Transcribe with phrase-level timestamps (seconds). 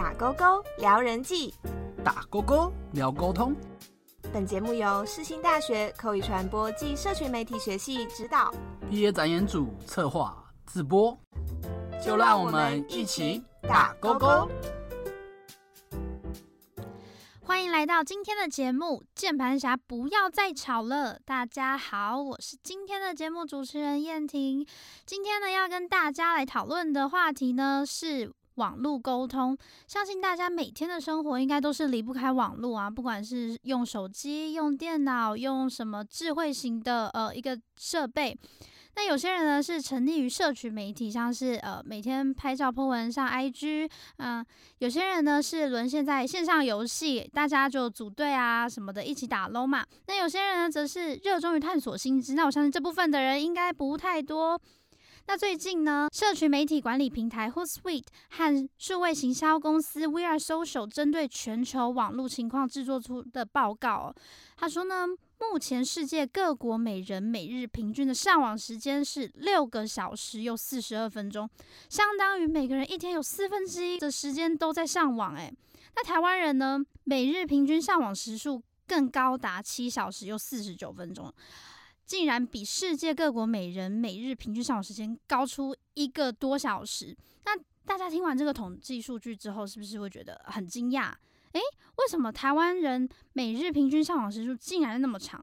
[0.00, 1.52] 打勾勾聊人际，
[2.02, 3.54] 打勾勾聊沟通。
[4.32, 8.50] 本节目由世新大学口语传播暨社群媒体学系指导，
[8.88, 11.14] 毕业展演组策划自播。
[12.02, 14.48] 就让我们一起打勾勾。
[17.42, 21.18] 欢迎来到今天的节目，键盘侠不要再吵了。
[21.26, 24.66] 大家好，我是今天的节目主持人燕婷。
[25.04, 29.56] 今天呢，要跟大家来讨论的话题呢是网络沟通。
[29.86, 38.36] 相信大家每天的生活应该都是离不开网络啊，不管是用手机、用电脑、用什么智慧型的呃一个设备。
[38.96, 44.44] 那有些人呢是沉溺于社群媒体，像是呃每天拍照 po 文上 IG，嗯、
[44.78, 49.86] 有些人呢是沦陷在线上游戏，大家就组队啊什么的一起打 LO 嘛。
[50.08, 54.60] 那有些人呢则是热衷于探索新知，那我相信这部分的人应该不太多。
[55.32, 64.12] 那最近呢，社群媒体管理平台 Hootsuite 和数位行销公司 We Are Social 针对全球网络情况制作出的报告、
[64.56, 65.06] 他说呢，
[65.38, 71.48] 目前世界各国每人每日平均的上网时间是六个小时又四十二分钟，
[71.88, 75.36] 相当于每个人一天有四分之一的时间都在上网。
[75.36, 75.54] 诶，
[75.94, 81.32] 那台湾人呢，每日平均上网时数更高达七小时又四十九分钟，
[82.10, 87.16] 竟然比世界各国每人每日平均上网时间高出一个多小时。
[87.44, 91.12] 那大家听完这个统计数据之后，是不是会觉得很惊讶？
[91.52, 91.60] 诶，
[91.98, 95.40] 为什么台湾人每日平均上网时数竟然那么长？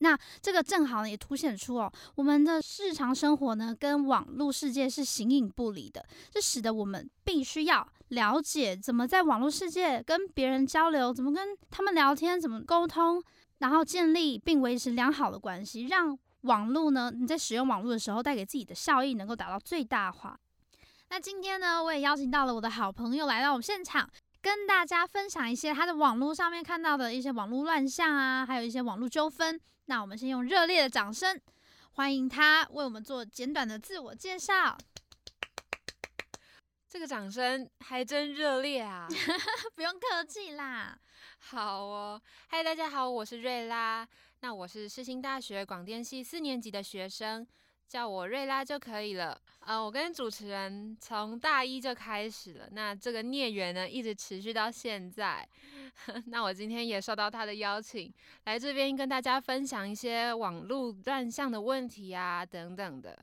[0.00, 13.22] 那这个正好，也凸显出哦，我们的日常生活呢，跟网络世界是形影不离的，这使得我们必须要了解怎么在网络世界跟别人交流，怎么跟他们聊天，怎么沟通，
[13.58, 20.38] 然后建立并维持良好的关系，让网络呢，你在使用网络的时候带给自己的效益能够达到最大化。
[21.10, 24.08] 那今天呢，我也邀请到了我的好朋友来到我们现场。
[24.40, 29.60] 跟大家分享一些他的网络上面看到的一些网络乱象啊，还有一些网络纠纷。
[29.86, 31.38] 那我们先用热烈的掌声
[31.90, 34.78] 欢迎他为我们做简短的自我介绍。
[36.88, 39.08] 这个掌声还真热烈啊！
[39.74, 40.96] 不用客气啦。
[41.50, 44.06] 好哦，嗨，大家好，我是瑞拉。
[44.40, 47.46] 那我是世新大学广电系四年级的学生，
[47.88, 49.40] 叫我瑞拉就可以了。
[49.60, 55.48] 呃，我跟主持人从大一就开始了，那这个孽缘呢，一直持续到现在。
[56.28, 58.12] 那我今天也受到他的邀请，
[58.44, 63.18] 来这边跟大家分享一些网络乱象的问题啊，等等的。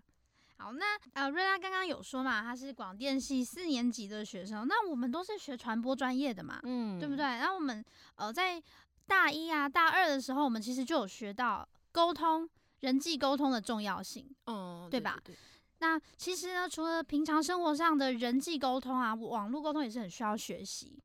[0.57, 7.25] 好，那呃，瑞拉刚刚有说嘛，他是广电系四年级的学生，那我们都是学传播专业的嘛，嗯，对不对？
[7.25, 7.83] 然后我们
[8.15, 8.61] 呃在
[9.05, 12.49] 大一啊、大二的时候，我们其实就有学到沟通、
[12.79, 14.27] 人际沟通的重要性。
[14.45, 15.37] 嗯，对吧对对
[15.79, 20.97] 那其实呢，除了平常生活上的人际沟通啊，网络沟通也是很需要学习。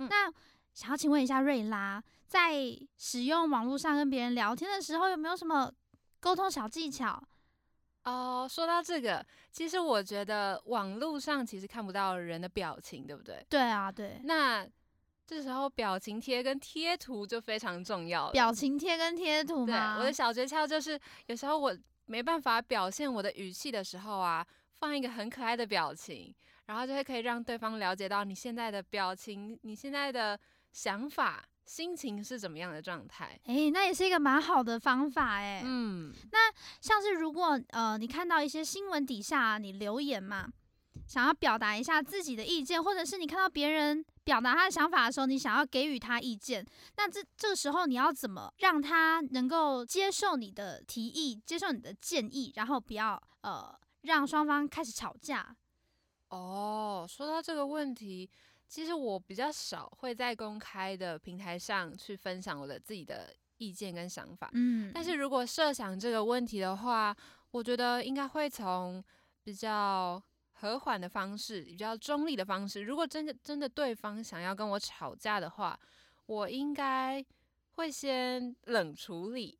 [0.00, 0.30] 嗯那
[0.74, 5.72] 想要请问一下瑞拉，在使用网络上跟别人聊天的时候，有没有什么
[6.20, 7.20] 沟通小技巧？
[8.08, 13.44] 哦，说到这个，其实我觉得网络上其实看不到人的表情，对不对？
[13.48, 14.66] 对啊，对，那
[15.26, 18.32] 这时候表情贴跟贴图就非常重要了。
[18.32, 21.76] 表情贴跟贴图对，我的小诀窍就是，有时候我
[22.06, 30.38] 没办法表现我的语气的时候啊，放一个很可爱的表情，然后就会可以让对方了解到你现在的表情，你现在的
[30.72, 33.38] 想法、心情是怎么样的状态。
[33.44, 35.60] 诶，那也是一个蛮好的方法诶。
[35.64, 40.48] 嗯，那像是如果呃你看到一些新闻底下、啊、你留言嘛，
[41.06, 46.64] 想要表达一下自己的意见，或者是你看到别人表达他的想法的时候，你想要给予他意见，
[46.96, 55.54] 那这这个时候你要怎么让他能够接受你的提议，接受你的建议，然后不要呃让双方开始吵架？
[56.30, 58.28] 哦，说到这个问题，
[58.68, 64.50] 其实我比较少会在公开的平台上去分享我的自己的意见跟想法。
[64.52, 67.16] 嗯但是如果设想这个问题的话，
[67.50, 69.02] 我觉得应该会从
[69.42, 72.82] 比较和缓的方式，比较中立的方式。
[72.82, 75.78] 如果真的真的对方想要跟我吵架的话，
[76.26, 77.24] 我应该
[77.70, 79.58] 会先冷处理。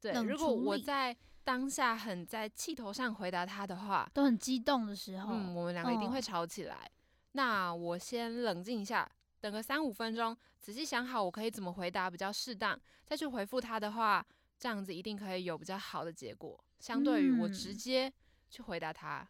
[0.00, 1.14] 对，如果我在
[1.44, 6.90] 当下很在气头上回答他的话，都很激动的时候，嗯，我们两个一定会哦吵起来。
[7.32, 14.24] 那我先冷静一下，等个三五分钟，仔细想好我可以怎么回答比较适当，再去回复他的话，
[14.58, 16.62] 这样子一定可以有比较好的结果。
[16.78, 18.12] 相对于我直嗯接
[18.50, 19.26] 去回答他，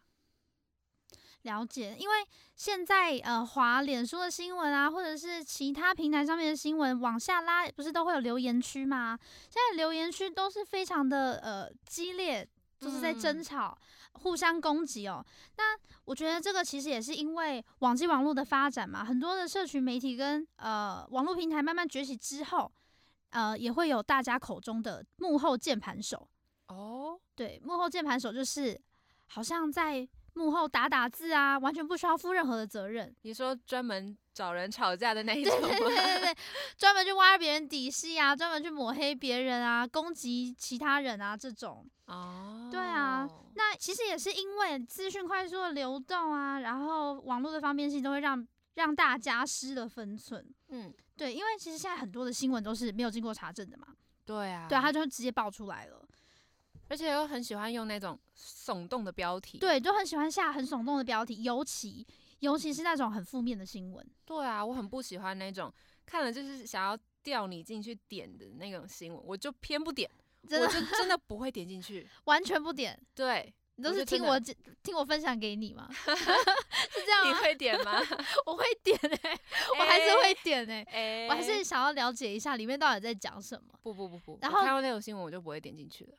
[1.43, 2.15] 了解，因为
[2.55, 9.19] 现在呃，滑脸书的新闻啊，或者是其他平台上面的新闻往下拉，不是都会有留言区吗？
[9.49, 12.47] 现在留言区都是非常的呃激烈，
[12.83, 13.77] 就是在争嗯吵、
[14.13, 15.25] 互相攻击哦。
[15.57, 22.71] 那我觉得这个其实也是因为网际网络的发展嘛，很多的社群媒体跟呃网络平台慢慢崛起之后，
[23.29, 26.27] 呃，也会有大家口中的幕后键盘手。
[26.67, 28.79] 哦，对，幕后键盘手就是
[29.27, 33.15] 好像在幕后打打字啊，完全不需要负任何的责任。
[33.21, 36.37] 你说专门找人吵架的那一对种对对对对，
[36.77, 41.85] 专门去挖别人底细啊，专门去抹黑别人啊，攻击其他人啊，这种。
[42.07, 50.45] 哦，对啊，那其实也是因为资讯快速的流动啊，然后网络的方便性都会让让大家失了分寸。
[50.69, 53.87] 嗯，对，因为其实现在很多的新闻都是没有经过查证的嘛，
[54.25, 56.05] 对啊，对啊，他就直接爆出来了。
[56.89, 59.57] 而且又很喜欢用那种耸动的标题。
[59.57, 62.05] 对，就很喜欢下很耸动的标题，尤其
[62.39, 64.05] 尤其是那种很负面的新闻。
[64.25, 65.73] 对啊，我很不喜欢那种
[66.05, 70.09] 看了就是想要调你进去点的那种新闻，我就偏不点，
[70.47, 72.07] 真的我就真的不会点进去。
[72.25, 75.89] 完全不点，对，你都是听我讲听我分享给你吗？
[75.95, 77.33] 是这样你？
[77.33, 78.01] 会点吗？
[78.45, 79.39] 我会点哎、
[79.79, 83.73] 我还是会点哎、哎，我还是想要了解一下里面到底在讲什么。
[83.81, 86.17] 不不不不，然后看到那种新闻我就不会点进去了。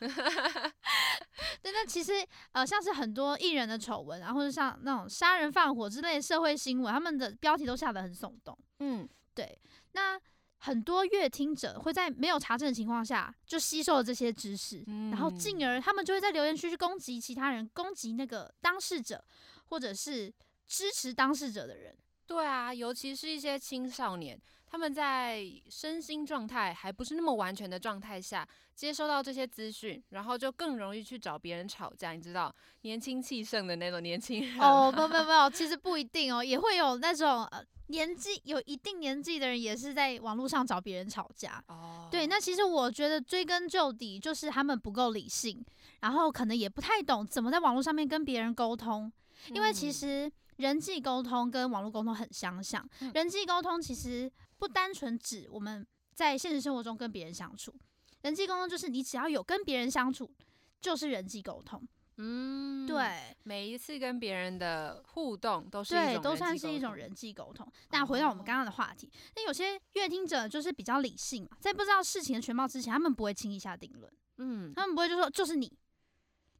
[1.62, 2.12] 对，那其实
[2.52, 8.56] 呃，像是很多艺人的丑闻啊，或者像那种杀人放火之类的社会新闻，他们的标题都下得很耸动。
[8.80, 9.58] 嗯，对，
[9.92, 10.20] 那
[10.58, 19.24] 很多乐听者会在没有查证的情况下就吸收了这些知识，然后进嗯而他们就会在留言区去攻击其他人，攻击那个当事者，
[19.66, 20.32] 或者是
[20.66, 21.96] 支持当事者的人。
[22.26, 24.40] 对啊，尤其是一些青少年，
[24.74, 25.40] 他们在
[25.70, 28.44] 身心状态还不是那么完全的状态下，
[28.74, 32.10] 接收到这些资讯，然后就更容易去找别人吵架。
[32.10, 41.62] 你知道，年轻气盛的那种年轻人哦，没有 没有没有，其实不一定哦，也会有那种呃年纪有一定年纪的人，也是在网络上找别人吵架。
[41.68, 45.64] 哦，对，那其实我觉得追根究底，就是他们不够理性，
[46.00, 49.12] 然后可能也不太懂怎么在网络上面跟别人沟通，
[49.52, 52.84] 因为其嗯实人际沟通跟网络沟通很相像。
[53.00, 54.30] 嗯人际沟通其实
[54.64, 57.74] 不单纯指我们在现实生活中跟别人相处，
[58.22, 60.34] 人际沟通就是你只要有跟别人相处，
[60.80, 61.86] 就是人际沟通。
[62.16, 67.70] 嗯，对每一次跟别人的互动都是一对，都算是一种人际沟通。
[67.90, 74.10] 那回到我们哦刚刚的话题，那有些乐听者就是比较理性嘛，在不知道事情的全貌之前，他们不会轻易下定论。
[74.38, 75.70] 嗯他们不会就说就是你，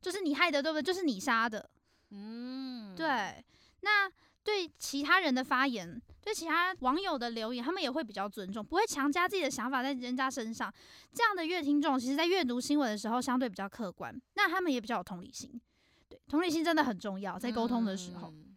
[0.02, 0.82] 就是你害的，对不对？
[0.82, 1.70] 就是你杀的，
[2.10, 3.42] 嗯，对。
[3.80, 4.10] 那
[4.44, 10.72] 对其他人的发言，对其他网友的留言，他们也会比较尊重，不会强加自己的想法在人家身上。
[11.12, 15.60] 这样的阅听众，其实在阅读新闻的时候相对比较客观，那他们也比较有同理心。
[16.08, 18.28] 对，同理心真的很重要，在沟通的时候。
[18.28, 18.50] 嗯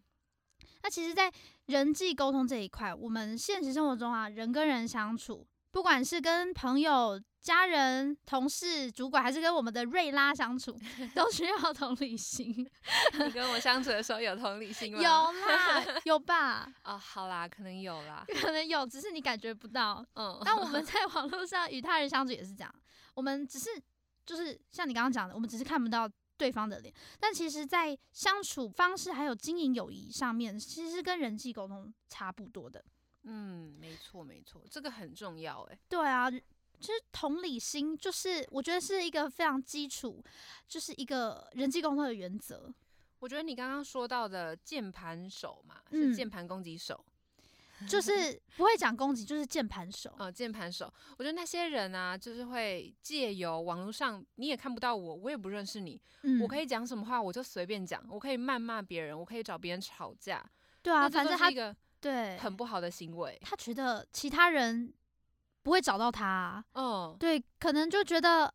[0.80, 1.30] 那其实，在
[1.66, 10.78] 人际沟通这一块，我们现实生活中啊，人跟人相处，不管是跟朋友、家人、同事、主管，还是跟我们的瑞拉相处，
[11.14, 12.52] 都需要同理心。
[13.24, 15.00] 你跟我相处的时候有同理心吗？
[15.00, 16.72] 有啦，有吧？
[16.84, 20.04] 哦，好啦，可能有啦，可能有，只是你感觉不到。
[20.14, 22.74] 嗯，但我们在网络上与他人相处也是这样，
[23.14, 23.70] 我们只是
[24.26, 32.84] 就是像你刚刚讲的，我们只是看不到对方的脸，但其实，在相处方式还有经营友谊上面，其实跟人际沟通差不多的。
[33.24, 36.30] 嗯，没错没错，这个很重要哎，对啊，
[36.80, 40.22] 就是同理心，就是我觉得是一个非常基础，
[40.66, 42.72] 就是一个人际沟通的原则。
[43.18, 47.04] 我觉得你刚刚说到的键盘手嘛，嗯是键盘攻击手，
[47.88, 50.14] 就是不会讲攻击，就是键盘手。
[50.18, 60.48] 呃，键盘手，我觉得那些人啊，就是会借由网络上，你也看不到我，我也不认识你，嗯，我可以讲什么话我就随便讲，我可以谩骂别人，我可以找别人吵架，
[60.80, 63.36] 对啊，反正他就是一个对很不好的行为。
[63.42, 64.92] 他觉得其他人
[65.62, 68.52] 不会找到他啊、嗯，对，可能就觉得，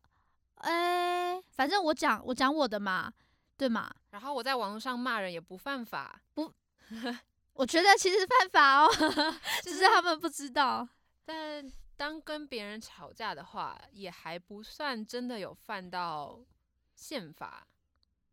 [0.56, 3.12] 哎、反正我讲我讲我的嘛，
[3.56, 3.92] 对嘛？
[4.10, 6.52] 然后我在网络上骂人也不犯法，不
[7.54, 8.90] 我觉得其实犯法哦，
[9.62, 10.88] 只是他们不知道。
[11.24, 11.64] 但
[11.96, 16.40] 当跟别人吵架的话，也还不算真的有犯到
[16.96, 17.66] 宪法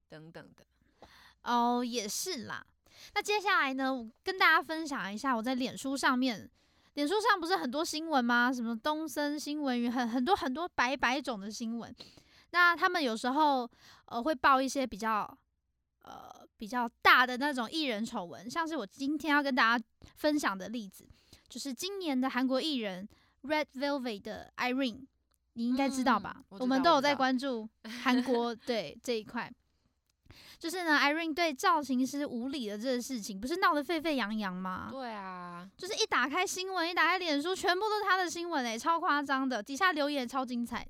[0.10, 0.66] 等等的。
[1.44, 2.66] 哦，也是啦。
[3.14, 6.50] 那接下来呢，我跟大家分享一下我在脸书上面，
[6.94, 8.52] 脸书上不是很多新闻吗？
[8.52, 11.94] 什么东森新闻云，很很多很多百百种的新闻。
[12.52, 13.70] 那他们有时候
[14.06, 15.26] 呃会报一些比较
[16.04, 21.08] 呃比较大的那种艺人丑闻，像是我今天要跟大家分享的例子，
[21.48, 23.08] 就是今年的韩国艺人
[23.44, 25.06] Red Velvet 的 Irene，
[25.54, 26.36] 你应该知道吧？
[26.40, 27.70] 嗯我知们都有在关注
[28.04, 29.50] 韩国 对这一块。
[30.62, 34.90] 就是呢，Irene 对造型师无理的这个事情，不是闹得沸沸扬扬吗？
[34.92, 40.88] 对啊，就是一打开新闻，一打开脸书，全部都是他的新闻诶、超夸张的，底下留言超精彩。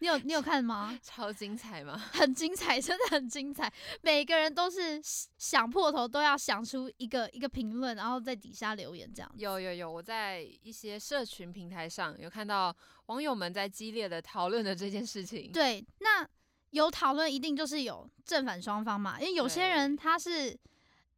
[0.00, 0.98] 你有你有看吗？
[1.00, 1.96] 超精彩吗？
[2.12, 3.72] 很精彩，真的很精彩。
[4.02, 5.00] 每个人都是
[5.36, 9.30] 想破头都要想出一个一个评论，然后在底下留言这样。
[9.36, 12.74] 有有有，我在一些社群平台上有看到
[13.06, 15.52] 网友们在激烈的讨论的这件事情。
[15.52, 16.26] 对，那
[16.70, 20.58] 有讨论一定就是有正反双方嘛，因为有些人他是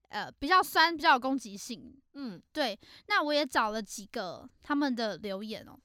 [0.08, 1.94] 呃比较酸，比较有攻击性。
[2.14, 2.78] 嗯，对。
[3.06, 5.78] 那我也找了几个他们的留言哦。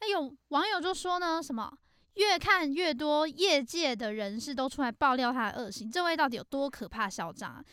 [0.00, 1.72] 那有网友就说呢，什么？
[2.14, 7.64] 越看越多，业界的人士都出来爆料他的恶行，这位到底有多可怕嚣张？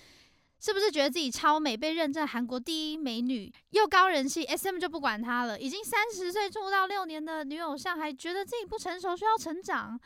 [0.59, 9.99] 是不是觉得自己超美，被认证韩国第一美女，又高人气？SM 就不管他了，已经三十岁出道六年的女偶像，还觉得自己不成熟，需要成长？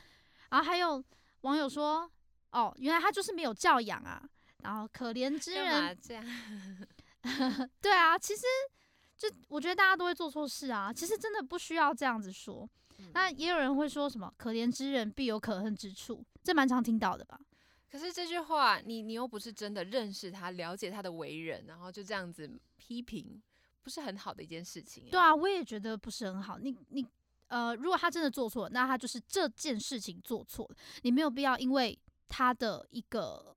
[0.49, 1.03] 然后还有
[1.45, 2.09] 网友说，
[2.51, 4.21] 哦，原来他就是没有教养啊！
[4.63, 6.25] 然后可怜之人这样？
[7.79, 8.41] 对啊，其实
[9.15, 12.67] 就我觉得大家都会做错事啊，其实真的不需要这样子说。
[13.13, 17.39] 那也有人会说什么“可怜之人必有可恨之处”，这蛮常听到的吧？
[17.91, 23.39] 可是这句话，你你又不是真的认识他、了解他的为人，然后就这样子批评，
[23.83, 25.07] 不是很好的一件事情。
[25.11, 26.57] 对啊，我也觉得不是很好。
[26.57, 27.05] 你你
[27.47, 31.97] 呃，如果他真的做错，那他就是这件事情做错了，你没有必要因为
[32.27, 33.55] 他的一个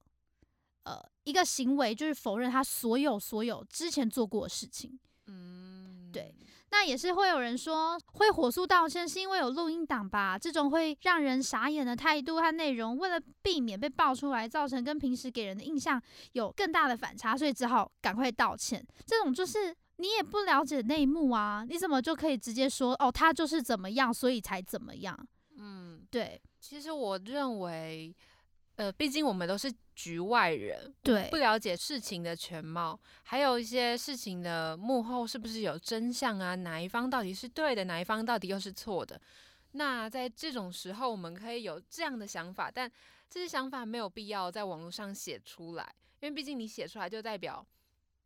[0.84, 4.98] 呃一个行为，就是否认他所有所有之前做过的事情。
[5.26, 6.34] 嗯，对。
[6.70, 10.38] 那也是会有人说会火速道歉，是因为有录音档吧？
[10.38, 16.00] 这种会让人傻眼的态度和内容，为了避免被爆出来，造成跟平时给人的印象
[16.32, 18.86] 有更大的反差，所以只好赶快道歉。
[19.06, 25.28] 这种就是你也不了解内幕啊，你怎么就可以直接说哦，他就是怎么样，所以才怎么样？
[25.56, 26.40] 嗯，对。
[26.58, 28.12] 其实我认为。
[28.78, 36.54] 呃，毕竟我们都是局外人，对，不了解事情的全貌，还有一些事情的幕后是不是有真相啊？
[36.54, 39.20] 哪一方到底是对的，哪一方到底又是错的？
[39.72, 42.88] 那在这种时候，我们可以有这样的想法，但
[43.28, 47.66] 这些想法没有必要在网络上写出来，因为毕竟你写出来就代表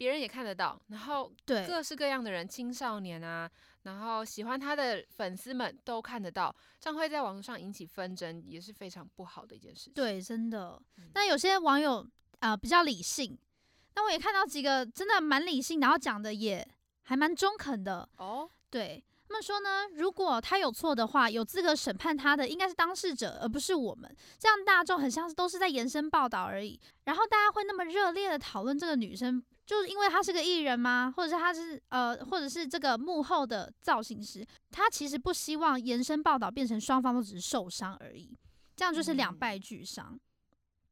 [0.02, 3.49] 别人也看得到，然后对各式各样的人，青少年啊。
[3.85, 9.92] 然后喜欢他的粉丝们都看得到，这样会在网络上引起纷争，也是非常不好的一件事情。
[9.92, 10.82] 对，真的。
[11.14, 12.04] 那有些网友
[12.40, 13.38] 啊比较理性，
[13.94, 16.68] 那我也看到几个真的蛮理性，然后讲的也
[17.04, 18.09] 还蛮中肯的。
[18.16, 24.12] 哦，对他们说呢，如果他有错的话，有资格审判他的应该是当事者，而不是我们。
[24.37, 26.80] 这样大众很像是都是在延伸报道而已。
[27.04, 29.42] 然后大家会那么热烈的讨论这个女生。
[29.64, 31.12] 就是因为他是个艺人吗？
[31.16, 38.37] 或者是他是呃，或者是这个幕后的造型师，他其实不希望延伸报道变成双方都只是受伤而已，
[38.75, 40.19] 这样就是两败俱伤。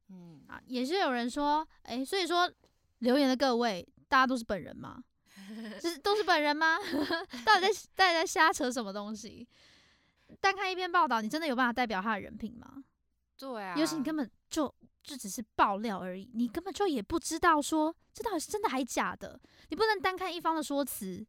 [0.08, 2.50] 嗯啊，也是有人说，哎，所以说
[2.98, 5.02] 留言的各位，大家都是本人吗？
[5.80, 6.78] 是都是本人吗？
[7.44, 9.46] 到底在到底在瞎扯什么东西？
[10.40, 12.84] 单看一篇报道，你真的有办法代表他的人品吗？
[13.36, 14.72] 对啊，尤其你根本就。
[15.10, 21.26] 就只是爆料而已，你根本就也不知道说这到底是真的还是假的，你不能单看一方的说辞，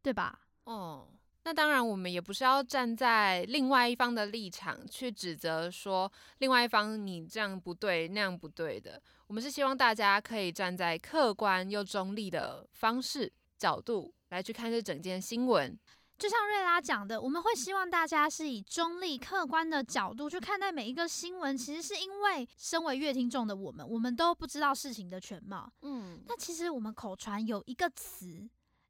[0.00, 0.42] 对吧？
[0.62, 1.08] 哦，
[1.42, 15.76] 那当然，我们也不是要站在另外一方的立场去指责说另外一方你这样不对那样不对的，我们是希望大家可以站在客观又中立的方式角度来去看这整件新闻。
[16.20, 21.56] 就像瑞拉讲的，我们会希望大家是以中立、客观的角度去看待每一个新闻。
[21.56, 25.72] 其实是因为身为乐听众的我们，我们都不知道事情的全貌。
[25.80, 28.46] 嗯，那其实我们口传有一个词，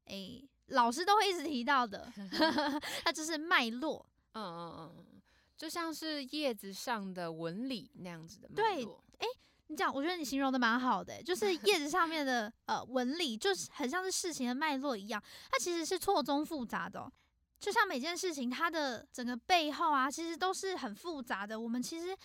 [0.07, 2.11] 诶，老师都会一直提到的，
[3.05, 4.05] 那就是脉络。
[4.33, 5.21] 嗯嗯嗯，
[5.55, 9.01] 就像是叶子上的纹理那样子的脉络。
[9.19, 9.27] 诶，
[9.71, 17.11] 你讲，我觉得你形容的蛮好的，就是 叶子上面的呃纹理，就是很像是事情的脉络一样，它其实是错综复杂的。
[17.59, 21.59] 就像每件事情，它的整个背后啊，其实都是很复杂的。
[21.59, 22.15] 我们其实，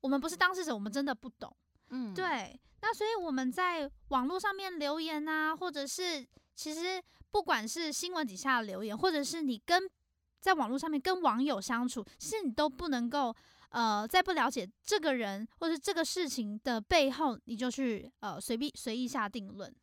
[0.00, 1.54] 我们不是当事者，我们真的不懂。
[1.90, 2.58] 嗯，对。
[2.82, 9.82] 那所以我们在网络上面留言啊，或者是其实不管是新闻底下留言，或者是你跟
[10.40, 13.36] 在网络上面跟网友相处，其实你都不能够
[13.70, 19.74] 呃，在不了解这个人或是这个事情的背后，你就去呃随便随意下定论。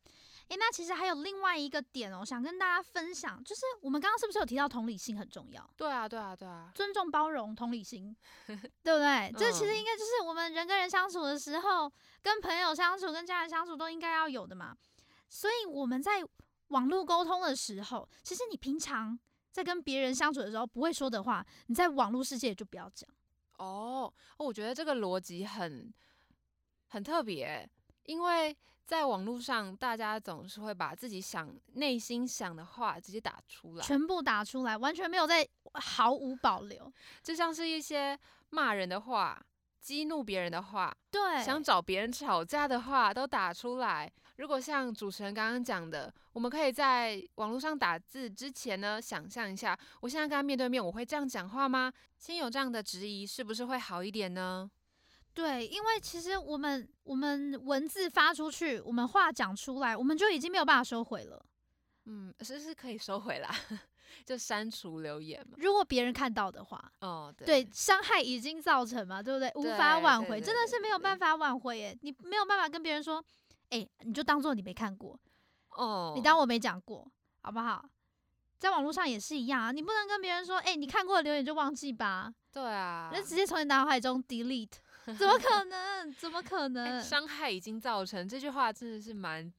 [0.48, 5.70] 诶，那其实还有另外一个点哦，想跟大家分享，就是我们刚刚是不是有提到同理心很重要？
[5.76, 8.16] 对啊，对啊，对啊，尊重、包容、同理心，
[8.46, 9.30] 对不对？
[9.36, 11.92] 这其实应该就是我们人跟人相处的时候，
[12.22, 14.74] 跟朋友相处、跟家人相处都应该要有的嘛。
[15.28, 16.24] 所以我们在
[16.68, 19.18] 网络沟通的时候，其实你平常
[19.52, 23.06] 在跟别人相处的时候不会说的话，你在网络世界就不要讲。
[23.58, 25.92] 哦，我觉得这个逻辑很
[26.88, 27.68] 很特别。
[28.04, 36.90] 因为在网络上，大家总是会把自己想内心想的话直接打出来，全部打出来，完全没有在毫无保留。
[37.22, 39.38] 就像是一些骂人的话、
[39.78, 44.10] 激怒别人的话、对，想找别人吵架的话都打出来。
[44.38, 51.92] 如果像主持人刚刚讲的，我们可以在网络上打字之前呢，想象一下，我现在跟他面对面，我会这样讲话吗？
[52.18, 54.70] 先有这样的质疑，是不是会好一点呢？
[55.34, 61.44] 对，因为其实我们我们文字发出去，我们话讲出来，我们就已经没有办法收回了。
[62.04, 63.52] 嗯，是是可以收回啦，
[64.24, 65.56] 就删除留言嘛。
[65.58, 69.50] 如果别人看到的话，哦，对，对，伤害已经造成嘛，对不对？
[69.56, 71.98] 无法挽回，真的是没有办法挽回耶。
[72.02, 73.20] 你没有办法跟别人说。
[73.70, 75.18] 哎，你就当做你没看过
[75.70, 77.10] 哦，你当我没讲过，
[77.40, 77.84] 好不好？
[78.58, 82.32] 在网络上也是一样啊，你不能跟别人说，哎，你看过的留言就忘记吧？
[82.52, 84.72] 对啊，那直接从你脑海中 delete，
[85.16, 86.12] 怎么可能？
[86.14, 87.00] 怎么可能？
[87.02, 89.52] 伤害已经造成，这句话真的是蛮。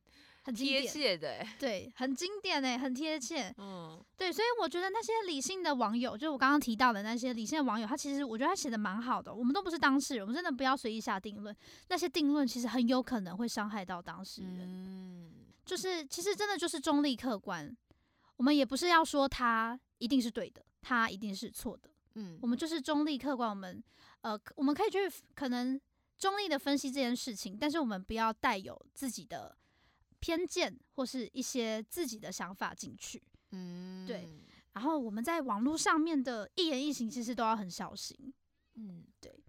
[0.50, 3.54] 很贴切的， 对，很经典诶，很贴切。
[3.58, 9.32] 嗯，对，所以我觉得那些理性的网友，就是我刚刚提到的那些理性的网友，他其实我觉得他写的蛮好的。
[9.34, 11.56] 我们都不是当事人，我们真的不要随意下定论。
[11.90, 14.62] 那些定论其实很有可能会伤害到当事人。
[14.64, 15.32] 嗯，
[15.66, 17.76] 就是其实真的就是中立客观，
[18.38, 21.92] 我们也不是要说他一定是对的，他一定是错的。
[22.16, 23.84] 嗯，我们就是中立客观，我们
[24.22, 24.98] 呃，我们可以去
[25.36, 25.80] 可能
[26.18, 29.56] 中立的分析这件事情，但是我们不要带有自己的。
[30.20, 33.22] 偏见或是一些自己的想法进去，
[33.52, 34.28] 嗯，对。
[34.74, 38.34] 然后我们在网络上面的一言一行，其实都要很小心。
[38.76, 39.44] 嗯，对。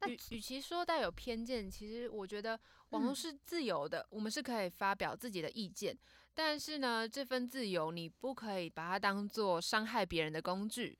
[0.00, 2.58] 那与其说带有偏见，其实我觉得
[2.90, 5.96] 网络是自由的，我们是可以发表自己的意见。
[6.34, 10.98] 但是呢，这份自由你不可以把它当做伤害别人的工具。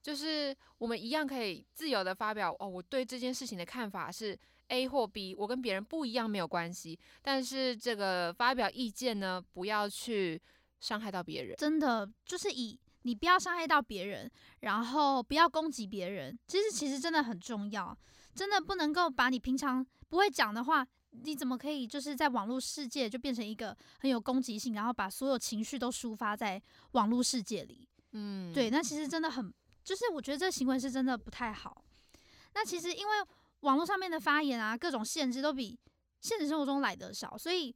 [0.00, 4.38] 就是我们一样可以自由的发表哦，我对这件事情的看法是。
[4.74, 10.40] A 或 B，我跟别人不一样没有关系，但是这个发表意见呢，不要去
[10.80, 11.56] 伤害到别人。
[11.56, 14.28] 真的就是以你不要伤害到别人，
[14.60, 17.96] 然后不要攻击别人，其实其实真的很重要。
[18.34, 26.60] 真的不能够把你平常不会讲的话，你怎么可以就是在网络世界就变成一个很有攻击性，然后把所有情绪都抒发在
[26.92, 27.86] 网络世界里？
[28.10, 31.84] 嗯，对，那其实真的很，就是我觉得这行为是真的不太好。
[32.54, 33.14] 那其实因为。
[33.64, 35.78] 网络上面的发言啊，各种限制都比
[36.20, 37.74] 现实生活中来得少，所以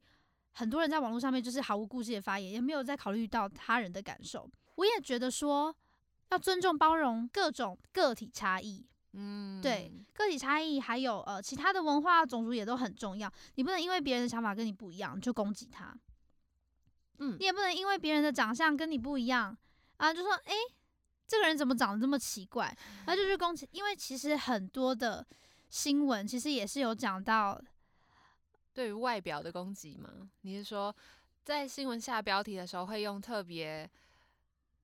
[0.53, 4.49] 很多人在网络上面就是毫无顾忌的发言，也没有在考虑到他人的感受。
[4.75, 5.75] 我也觉得说
[6.29, 13.31] 要尊重包容各种个体差异，嗯，对，个体差异还有呃其他的文化种族也都很重要。
[13.55, 15.93] 你不能因为别人的想法跟你不一样就攻击他，
[17.17, 19.57] 嗯，你也不能因为别人的长相跟你不一样
[19.97, 20.53] 啊就说诶，
[21.27, 22.65] 这个人怎么长得这么奇怪，
[23.05, 25.25] 然后就去攻击，因为其实很多的。
[25.69, 27.61] 新闻其实也是有讲到
[28.73, 30.29] 对于外表的攻击吗？
[30.41, 30.95] 你是说
[31.43, 33.89] 在新闻下标题的时候会用特别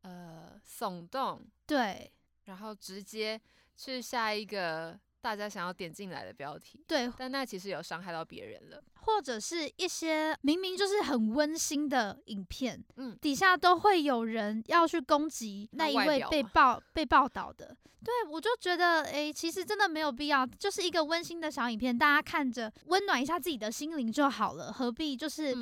[0.01, 2.11] 呃耸动对，
[2.45, 3.39] 然后直接
[3.75, 4.99] 去下一个。
[5.25, 25.55] 大家想要点进来的标题，对，但那其实有伤害到别人了，或者是一些明明就是很温馨的影片，嗯，底下都会有人要去攻击那一位被报被报道的，对我就觉得，哎，其实真的没有必要，就是一个温馨的小影片，大家看着温暖一下自己的心灵就好了，何必就是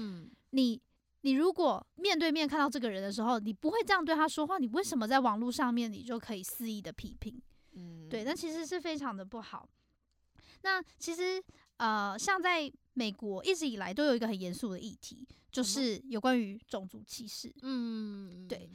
[0.50, 0.82] 你
[1.22, 7.42] 你如果面对面看到这个人的时候，你不会这样对他说话，你为什么在网络上面你就可以肆意的批评？
[7.76, 9.68] 嗯，对，那其实是非常的不好。
[10.62, 11.44] 那其实
[11.78, 17.54] 呃，像在美国一直以来都有一个很严肃的议题，就是有关于种族歧视。
[17.64, 18.70] 嗯，对，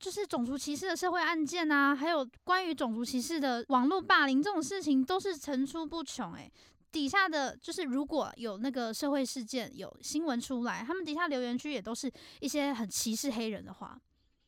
[0.00, 6.32] 就是种族歧视的社会案件啊，还有关于种族歧视的网络霸凌这种事情都是层出不穷。
[6.34, 6.50] 诶，
[6.90, 14.00] 底下的就是如果有那个社会事件有新闻出来，他们底下留言区也都是一些很歧视黑人的话。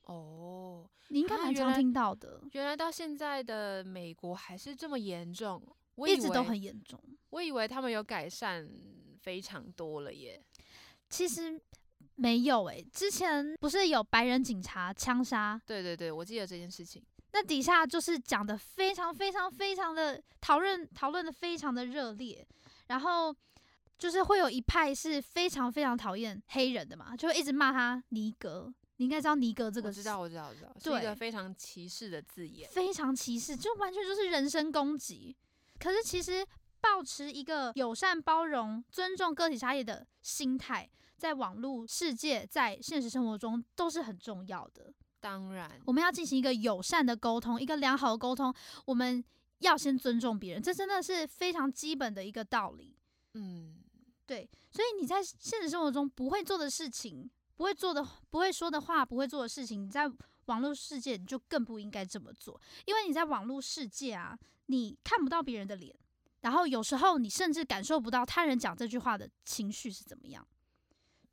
[0.04, 0.67] 哦。
[1.08, 2.40] 你应该蛮常听到的。
[2.52, 5.62] 原来到现在的美国还是这么严重，
[6.06, 6.98] 一直都很严重。
[7.30, 8.68] 我以为他们有改善
[9.20, 10.42] 非常多了耶。
[11.08, 11.60] 其实
[12.14, 15.60] 没有诶，之前不是有白人警察枪杀？
[15.66, 17.02] 对对对，我记得这件事情。
[17.32, 22.46] 那底下就是讲的非常非常非常的讨论，讨论的非常的热烈。
[22.88, 23.34] 然后
[23.98, 28.72] 就是会有一派是非常非常讨厌黑人的嘛，就会一直骂他尼格。
[28.98, 35.36] 你应该知道“尼格”这个，我知道，我知道，我知道，是一个非常歧视的字眼，非常歧视，就完全就是人身攻击。
[35.78, 36.46] 可是其实
[36.80, 44.92] 保持一个友善、包容、尊重个体差异的心态，在网络世界、在现实生活中都是很重要的。
[45.20, 48.52] 当然，我们要进行一个友善的沟通，一个良好的沟通，
[48.84, 49.24] 我们
[49.60, 52.96] 要先尊重别人，这真的是非常基本的一个道理。
[53.34, 53.76] 嗯。
[54.26, 60.08] 对，所以你在现实生活中不会做的事情，不会做的、不会说的话，不会做的事情，你在
[60.46, 65.92] 网络世界你就更不应该这么做，因为你在网络世界啊，你看不到别人的脸，
[66.42, 70.46] 然后有时候你甚至感受不到他人讲这句话的情绪是怎么样，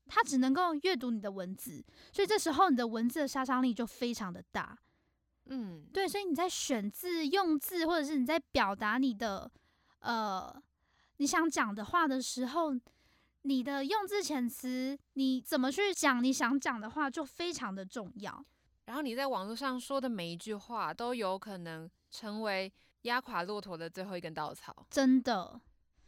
[0.07, 4.75] 他只能够阅读你的文字，所以这时候你的文字的杀伤力就非常的大。
[5.45, 9.49] 嗯，对，所以你在选字、用字，或者是你在表达你的
[9.99, 10.51] 呃
[11.17, 12.73] 你想讲的话的时候，
[13.45, 18.43] 你的用字遣词，你怎么去讲你想讲的话，就非常的重要。
[18.86, 22.71] 然后你在网络上说的每一句话，都有可能成为
[23.03, 25.62] 压垮骆驼的最后一根稻草，真的，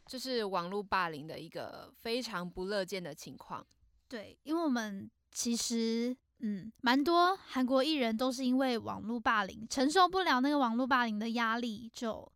[0.04, 3.64] 这是网络霸凌的一个非常不乐见的情况。
[4.08, 12.28] 对，因为我们其实嗯，蛮多韩国艺人都是因为网络霸凌，承受不了那个网络霸凌的压力，就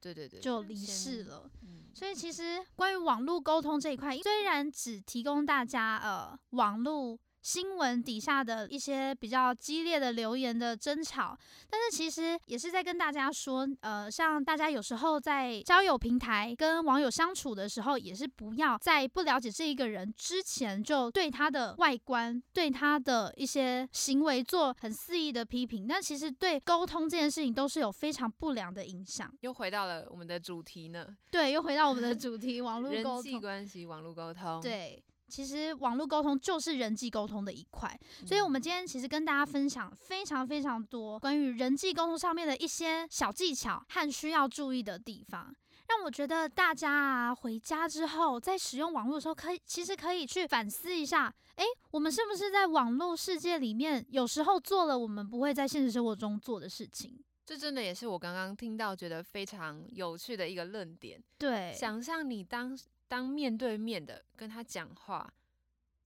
[0.00, 1.50] 对对对，就离世了。
[1.62, 11.34] 嗯，所以其实关于网络沟通这一块，虽然只提供大家呃网络新闻底下的一些比较激烈的留言的争吵，
[11.70, 25.86] 但是其实也是在跟大家说，呃，像大家有时候在交友平台跟网友相处的时候，也是不要在不了解这一个人之前，就对他的外观、对他的一些行为做很肆意的批评。
[25.86, 29.32] 那其实对沟通这件事情都是有非常不良的影响。
[29.40, 33.38] 又回到了我们的主题呢，对，又回到我们的 主题，网络人际。
[33.40, 45.54] 关系、网络沟通。，对，其实网络沟通就是人际沟通的一块，所以我们今天其实跟大家分享非常非常多关于人际沟通上面的一些小技巧和需要注意的地方。
[45.88, 57.18] 让我觉得大家啊，回家之后在使用网络的时候，可以其实可以去反思一下，诶，我们是不是在网络世界里面，有时候做了我们不会在现实生活中做的事情？
[57.46, 61.18] 这真的也是我刚刚听到觉得非常有趣的一个论点。
[61.38, 62.78] 对，想象你当
[63.08, 65.32] 当面对面的跟他讲话，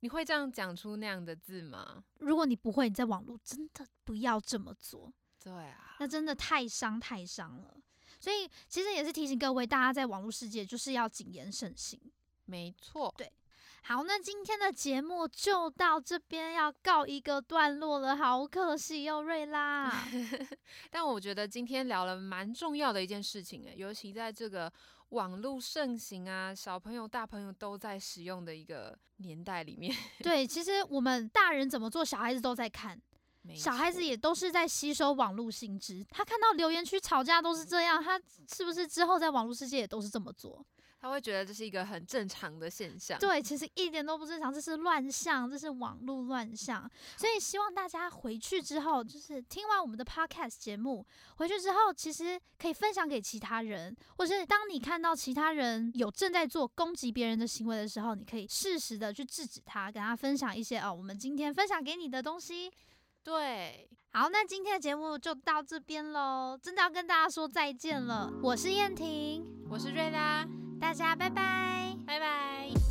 [0.00, 2.02] 你会这样讲出那样的字吗？
[2.20, 5.12] 如果你不会，你在网络真的不要这么做。
[5.42, 7.76] 对啊，那真的太伤太伤了。
[8.20, 12.00] 所以其实也是提醒各位，大家在网络世界就是要谨言慎行。
[12.44, 13.12] 没错。
[13.18, 13.32] 对
[13.84, 19.92] 好，那今天的节目就到这边要告一个段落了，好可惜哟、瑞拉。
[20.88, 24.72] 但我觉得今天聊了蛮重要的一件事情诶，尤其在这个
[25.12, 32.98] 网络盛行啊，小朋友、大朋友都在使用的一个年代里面， 对，其实我们大人怎么做，小孩子都在看，
[33.54, 36.04] 小孩子也都是在吸收网络性质。
[36.10, 38.18] 他看到留言区吵架都是这样，他
[38.54, 40.64] 是不是之后在网络世界也都是这么做？
[41.02, 43.18] 他会觉得这是一个很正常的现象。
[43.18, 46.88] 对，其实一点都不正常，这是乱象，这是网络乱象。
[47.16, 51.04] 所以希望大家回去之后，就是听完我们的 podcast 节目，
[51.38, 62.70] 回去之后其实可以分享给其他人，或是当你看到其他人有正在做攻击别人的行为的时候，你可以适时的去制止他，跟他分享一些哦，我们今天分享给你的东西。
[63.24, 68.32] 对，好，那今天的节目就到这边喽，真的要跟大家说再见了。
[68.40, 70.46] 我是燕婷，我是瑞拉，
[70.82, 71.96] 大家拜拜。
[72.04, 72.81] 拜拜。